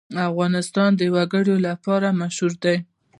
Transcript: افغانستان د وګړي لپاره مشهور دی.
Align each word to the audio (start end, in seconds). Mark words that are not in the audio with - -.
افغانستان 0.29 0.89
د 0.99 1.01
وګړي 1.15 1.55
لپاره 1.67 2.07
مشهور 2.21 2.53
دی. 2.63 2.77